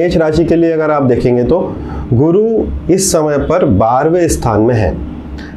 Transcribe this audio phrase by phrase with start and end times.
[0.00, 1.58] मेष राशि के लिए अगर आप देखेंगे तो
[2.12, 4.90] गुरु इस समय पर बारहवें स्थान में है।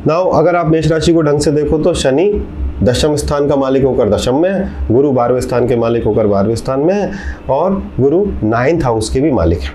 [0.08, 2.32] नाउ, अगर आप मेष राशि को ढंग से देखो तो शनि
[2.84, 6.56] दशम स्थान का मालिक होकर दशम में है, गुरु बारहवें स्थान के मालिक होकर बारहवें
[6.56, 7.12] स्थान में है
[7.50, 9.74] और गुरु नाइन्थ हाउस के भी मालिक है।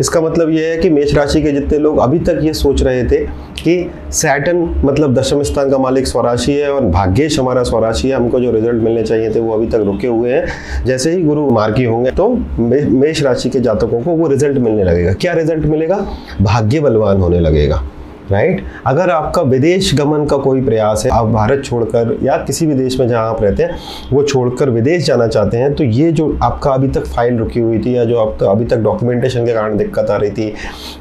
[0.00, 3.04] इसका मतलब यह है कि मेष राशि के जितने लोग अभी तक ये सोच रहे
[3.04, 3.24] थे
[3.60, 8.40] कि सैटन मतलब दशम स्थान का मालिक स्वराशी है और भाग्यश हमारा स्वराशी है। हमको
[8.40, 11.84] जो रिज़ल्ट मिलने चाहिए थे वो अभी तक रुके हुए हैं। जैसे ही गुरु मार्गी
[11.84, 12.28] होंगे तो
[12.58, 15.96] मेष राशि के जातकों को वो रिज़ल्ट मिलने लगेगा। क्या रिज़ल्ट मिलेगा?
[16.42, 17.82] भाग्य बलवान होने लगेगा।
[18.30, 22.74] राइट अगर आपका विदेश गमन का कोई प्रयास है, आप भारत छोड़कर या किसी भी
[22.74, 23.78] देश में जहाँ आप रहते हैं,
[24.12, 27.78] वो छोड़कर विदेश जाना चाहते हैं तो ये जो आपका अभी तक फ़ाइल रुकी हुई
[27.78, 30.52] थी या जो आपका अभी तक डॉक्यूमेंटेशन के कारण दिक्कत आ रही थी,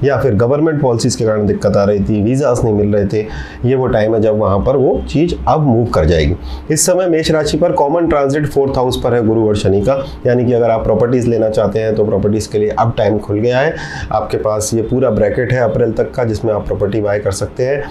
[0.03, 3.25] या फिर गवर्नमेंट पॉलिसीज़ के कारण दिक्कत आ रही थी वीज़ास नहीं मिल रहे थे,
[3.65, 6.35] ये वो टाइम है जब वहाँ पर वो चीज़ अब मूव कर जाएगी।
[6.71, 10.03] इस समय मेष राशि पर कॉमन ट्रांजिट फोर्थ हाउस पर है गुरु और शनि का,
[10.27, 13.39] यानी कि अगर आप प्रॉपर्टीज़ लेना चाहते हैं तो प्रॉपर्टीज़ के लिए अब टाइम खुल
[13.39, 13.75] गया है।
[14.11, 17.65] आपके पास ये पूरा ब्रैकेट है अप्रैल तक का, जिसमें आप प्रॉपर्टी बाय कर सकते
[17.65, 17.83] हैं।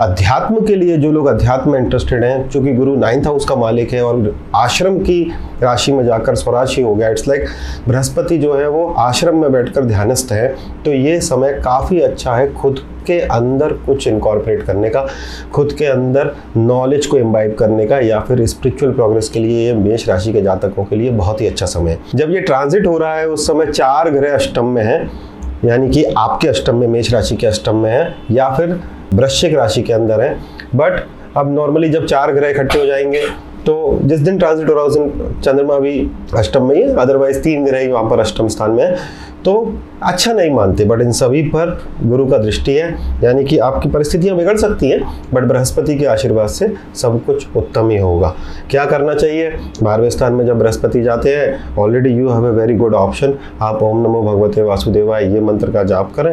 [0.00, 3.92] अध्यात्म के लिए जो लोग अध्यात्म में इंटरेस्टेड हैं क्योंकि गुरु नाइन्थ हाउस का मालिक
[3.92, 5.22] है और आश्रम की
[5.62, 7.44] राशि में जाकर स्वराशि हो गया इट्स लाइक
[7.88, 10.48] बृहस्पति जो है वो आश्रम में बैठकर ध्यानस्थ है।
[10.84, 15.06] तो ये समय काफ़ी अच्छा है खुद के अंदर कुछ इनकॉर्पोरेट करने का,
[15.52, 19.74] खुद के अंदर नॉलेज को इम्बाइब करने का या फिर स्पिरिचुअल प्रोग्रेस के लिए ये
[19.74, 22.96] मेष राशि के जातकों के लिए बहुत ही अच्छा समय है। जब ये ट्रांजिट हो
[22.98, 25.31] रहा है, उस समय चार ग्रह अष्टम में है।
[25.64, 28.78] यानी कि आपके अष्टम में, मेष राशि के अष्टम में है, या फिर
[29.14, 30.34] वृश्चिक राशि के अंदर है।
[30.74, 31.00] बट
[31.36, 33.26] अब नॉर्मली जब चार ग्रह इकट्ठे हो जाएँगे
[33.66, 36.96] तो जिस दिन ट्रांजिट हो रहा है, उस दिन चंद्रमा भी अष्टम में ही है
[36.96, 38.96] अदरवाइज़ तीन ग्रह ही वहाँ पर अष्टम स्थान में है।
[39.44, 39.52] तो
[40.02, 41.70] अच्छा नहीं मानते बट इन सभी पर
[42.02, 42.90] गुरु का दृष्टि है,
[43.24, 45.00] यानी कि आपकी परिस्थितियाँ बिगड़ सकती हैं
[45.34, 48.34] बट बृहस्पति के आशीर्वाद से सब कुछ उत्तम ही होगा।
[48.70, 49.50] क्या करना चाहिए?
[49.82, 53.82] बारहवें स्थान में जब बृहस्पति जाते हैं already you have a very good option आप
[53.82, 56.32] ओम नमो भगवते वासुदेवाय, ये मंत्र का जाप करें।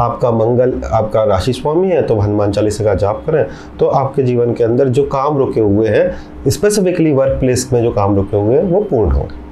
[0.00, 3.44] आपका मंगल, आपका राशि स्वामी है तो हनुमान चालीसा का जाप करें।
[3.78, 7.90] तो आपके जीवन के अंदर जो काम रुके हुए हैं स्पेसिफिकली वर्क प्लेस में जो
[7.92, 9.48] काम रुके हुए हैं, वो पूर्ण होंगे।